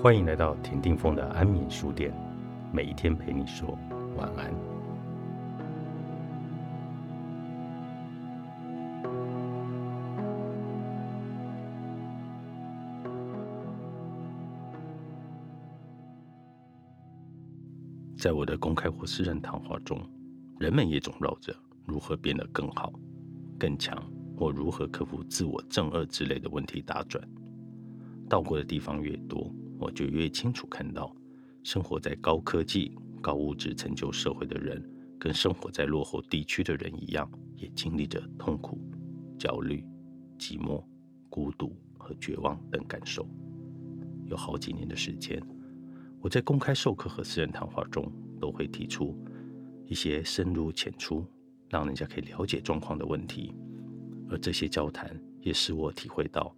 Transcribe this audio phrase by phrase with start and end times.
[0.00, 2.12] 欢迎来到田定峰的安眠书店，
[2.72, 3.78] 每一天陪你说
[4.16, 4.52] 晚安。
[18.16, 20.00] 在我的公开或私人谈话中，
[20.58, 21.54] 人们也总绕着
[21.84, 22.92] 如何变得更好、
[23.58, 23.96] 更强，
[24.36, 27.22] 或如何克服自我正恶之类的问题打转。
[28.28, 31.12] 到过的地方越多，我就越清楚看到，
[31.64, 34.80] 生活在高科技、高物质成就社会的人，
[35.18, 38.78] 跟生活在落后地区的人一样，也经历着痛苦、
[39.36, 39.84] 焦虑、
[40.38, 40.80] 寂寞、
[41.28, 43.26] 孤独和绝望等感受。
[44.26, 45.42] 有好几年的时间。
[46.20, 49.18] 我在公开授课和私人谈话中，都会提出
[49.86, 51.26] 一些深入浅出、
[51.68, 53.52] 让人家可以了解状况的问题，
[54.30, 56.54] 而这些交谈也使我体会到，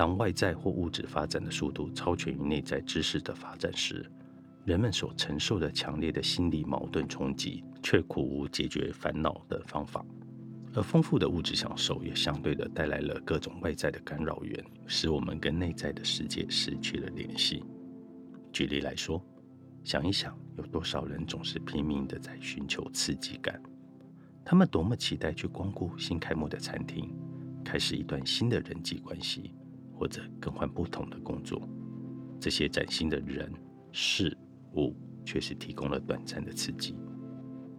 [0.00, 4.10] 当外在或物质发展的速度超全于内在知识的发展时，
[4.64, 10.02] 人们所承受的强烈的心理矛盾冲击，却苦无解决烦恼的方法。
[10.72, 17.62] 而丰富的物质享受也相对的带来了各种外在的干扰源，使我们跟内在的世界失去了联系。
[18.50, 19.22] 举例来说，
[19.84, 23.62] 想一想，有多少人总是拼命的在寻求刺激感？
[24.46, 27.14] 他们多么期待去光顾新开幕的餐厅，
[27.62, 29.52] 开始一段新的人际关系，
[30.00, 31.60] 或者更换不同的工作。
[32.40, 33.52] 这些崭新的人
[33.92, 34.34] 事
[34.72, 36.96] 物确实提供了短暂的刺激，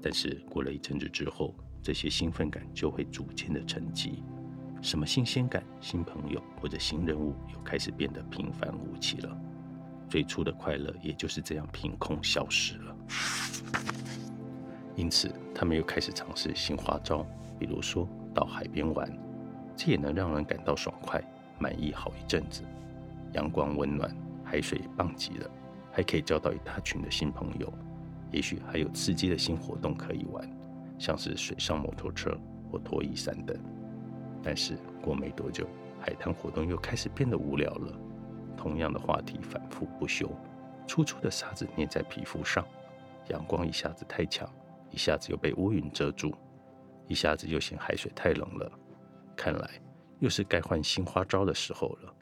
[0.00, 4.24] 但是过了一阵子之后，这些兴奋感就会逐渐的沉积。
[4.80, 9.38] 什么新鲜感、新朋友或者新人物，又开始变得平凡无奇了。
[10.08, 12.96] 最初的快乐也就是这样凭空消失了。
[14.94, 17.26] 因此，他们又开始尝试新花招，
[17.58, 19.06] 比如说到海边玩，
[19.76, 21.22] 这也能让人感到爽快、
[21.58, 22.62] 满意好一阵子。
[23.32, 25.50] 阳光温暖，海水棒极了，
[25.92, 27.72] 还可以交到一大群的新朋友。
[28.30, 30.48] 也许还有刺激的新活动可以玩，
[30.98, 32.36] 像是水上摩托车
[32.70, 33.56] 或拖衣伞等。
[34.42, 35.66] 但是过没多久，
[36.00, 37.92] 海滩活动又开始变得无聊了。
[38.56, 40.30] 同样的话题反复不休，
[40.86, 42.64] 粗粗的沙子粘在皮肤上，
[43.28, 44.48] 阳光一下子太强，
[44.90, 46.34] 一下子又被乌云遮住，
[47.06, 48.70] 一下子又嫌海水太冷了。
[49.36, 49.70] 看来
[50.20, 52.14] 又是该换新花招的时候了。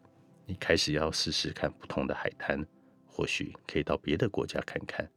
[0.46, 2.64] 你开始要试试看不同的海滩，
[3.06, 5.08] 或许可以到别的国家看看。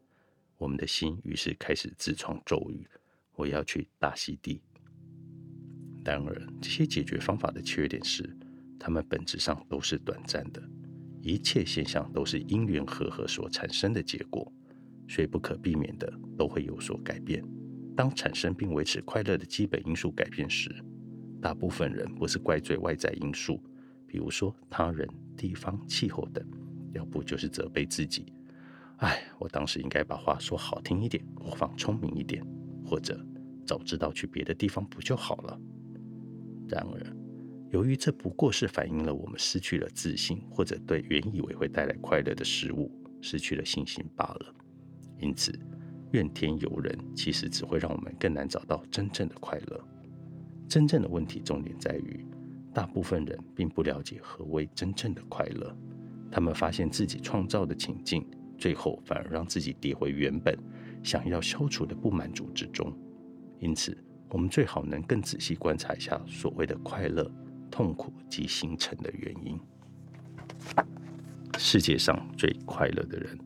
[0.57, 2.87] 我们的心于是开始自创咒语：
[3.35, 4.61] 我要去大溪地。
[6.05, 8.35] 然而，这些解决方法的缺点是，
[8.79, 10.63] 它们本质上都是短暂的。
[11.21, 14.49] 一切现象都是因缘和合所产生的结果，
[15.09, 17.43] 所以不可避免的都会有所改变。
[17.95, 20.73] 当产生并维持快乐的基本因素改变时，
[21.41, 23.61] 大部分人不是怪罪外在因素，
[24.05, 26.45] 比如说他人、地方、气候等，
[26.93, 28.33] 要不就是责备自己
[28.97, 32.45] ：“哎，我当时应该把话说好听一点，或放聪明一点，
[32.85, 33.19] 或者
[33.65, 35.59] 早知道去别的地方不就好了。”
[36.69, 37.17] 然而。
[37.69, 42.89] 由于这不过是反映了我们失去了自信，或者对原以为会带来快乐的事物
[43.21, 44.55] 失去了信心罢了。
[45.19, 45.51] 因此，
[46.11, 49.85] 怨天尤人其实只会让我们更难找到真正的快乐。
[50.67, 52.25] 真正的问题重点在于，
[52.73, 55.75] 大部分人并不了解何谓真正的快乐。
[56.31, 58.25] 他们发现自己创造的情境，
[58.57, 60.57] 最后反而让自己跌回原本
[61.03, 62.93] 想要消除的不满足之中。
[63.59, 63.97] 因此，
[64.29, 67.31] 我们最好能更仔细观察一下所谓的快乐。
[67.69, 69.59] 痛苦及形成的原因。
[71.57, 73.37] 世界上最快乐的人，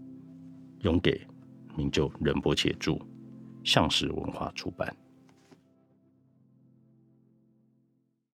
[0.82, 1.20] 永给
[1.76, 3.00] 名就仁波切著，
[3.64, 4.96] 向实文化出版。